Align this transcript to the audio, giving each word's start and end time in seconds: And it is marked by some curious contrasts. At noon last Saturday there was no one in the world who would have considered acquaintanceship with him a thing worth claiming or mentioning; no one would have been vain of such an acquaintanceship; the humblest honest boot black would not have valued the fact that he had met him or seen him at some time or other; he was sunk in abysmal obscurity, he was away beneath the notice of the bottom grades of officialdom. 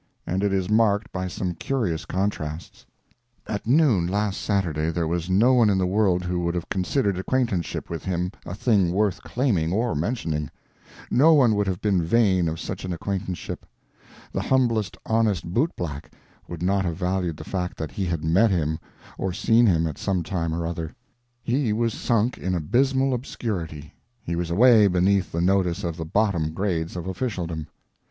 And 0.25 0.43
it 0.43 0.51
is 0.51 0.67
marked 0.67 1.11
by 1.11 1.27
some 1.27 1.53
curious 1.53 2.05
contrasts. 2.05 2.87
At 3.45 3.67
noon 3.67 4.07
last 4.07 4.41
Saturday 4.41 4.89
there 4.89 5.05
was 5.07 5.29
no 5.29 5.53
one 5.53 5.69
in 5.69 5.77
the 5.77 5.85
world 5.85 6.23
who 6.23 6.39
would 6.39 6.55
have 6.55 6.69
considered 6.69 7.19
acquaintanceship 7.19 7.87
with 7.87 8.03
him 8.03 8.31
a 8.43 8.55
thing 8.55 8.93
worth 8.93 9.21
claiming 9.21 9.71
or 9.71 9.93
mentioning; 9.93 10.49
no 11.11 11.33
one 11.35 11.53
would 11.53 11.67
have 11.67 11.81
been 11.81 12.01
vain 12.01 12.47
of 12.47 12.59
such 12.59 12.83
an 12.83 12.91
acquaintanceship; 12.91 13.63
the 14.33 14.41
humblest 14.41 14.97
honest 15.05 15.45
boot 15.45 15.69
black 15.77 16.09
would 16.47 16.63
not 16.63 16.83
have 16.83 16.95
valued 16.97 17.37
the 17.37 17.43
fact 17.43 17.77
that 17.77 17.91
he 17.91 18.05
had 18.05 18.23
met 18.23 18.49
him 18.49 18.79
or 19.19 19.31
seen 19.31 19.67
him 19.67 19.85
at 19.85 19.99
some 19.99 20.23
time 20.23 20.51
or 20.51 20.65
other; 20.65 20.95
he 21.43 21.71
was 21.71 21.93
sunk 21.93 22.39
in 22.39 22.55
abysmal 22.55 23.13
obscurity, 23.13 23.93
he 24.23 24.35
was 24.35 24.49
away 24.49 24.87
beneath 24.87 25.31
the 25.31 25.41
notice 25.41 25.83
of 25.83 25.95
the 25.95 26.05
bottom 26.05 26.55
grades 26.55 26.95
of 26.95 27.05
officialdom. 27.05 27.67